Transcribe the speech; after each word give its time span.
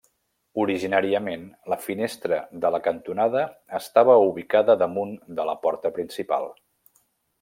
Originàriament, 0.61 1.43
la 1.73 1.77
finestra 1.83 2.39
de 2.63 2.71
la 2.75 2.79
cantonada 2.87 3.43
estava 3.81 4.17
ubicada 4.31 4.77
damunt 4.85 5.13
de 5.41 5.47
la 5.51 5.57
porta 5.67 5.93
principal. 6.01 6.51